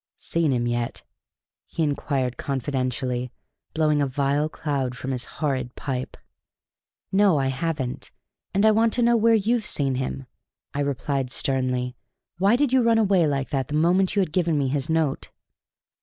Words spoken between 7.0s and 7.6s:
"No, I